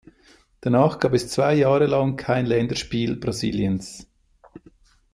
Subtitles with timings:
[0.61, 4.07] Danach gab es zwei Jahre lang kein Länderspiel Brasiliens.